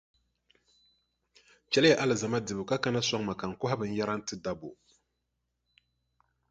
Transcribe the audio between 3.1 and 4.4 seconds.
ma ka n kɔhi binyɛra n-ti